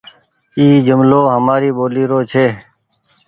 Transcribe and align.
اي 0.57 0.65
جملو 0.87 1.19
همآري 1.33 1.69
ٻولي 1.77 2.03
رو 2.11 2.19
ڇي۔ 2.31 2.45